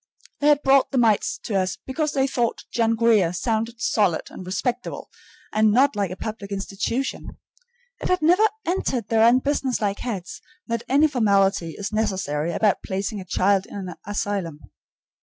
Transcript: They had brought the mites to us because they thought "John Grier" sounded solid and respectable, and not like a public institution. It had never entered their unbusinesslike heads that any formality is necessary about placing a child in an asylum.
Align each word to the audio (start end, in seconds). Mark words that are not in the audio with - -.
They 0.39 0.47
had 0.47 0.63
brought 0.63 0.89
the 0.89 0.97
mites 0.97 1.37
to 1.43 1.53
us 1.53 1.77
because 1.85 2.13
they 2.13 2.25
thought 2.25 2.63
"John 2.71 2.95
Grier" 2.95 3.33
sounded 3.33 3.79
solid 3.81 4.31
and 4.31 4.43
respectable, 4.43 5.11
and 5.53 5.71
not 5.71 5.95
like 5.95 6.09
a 6.09 6.15
public 6.15 6.51
institution. 6.51 7.37
It 8.01 8.09
had 8.09 8.23
never 8.23 8.41
entered 8.65 9.09
their 9.09 9.21
unbusinesslike 9.21 9.99
heads 9.99 10.41
that 10.65 10.81
any 10.89 11.07
formality 11.07 11.75
is 11.77 11.93
necessary 11.93 12.51
about 12.51 12.81
placing 12.83 13.21
a 13.21 13.25
child 13.25 13.67
in 13.67 13.75
an 13.75 13.93
asylum. 14.03 14.71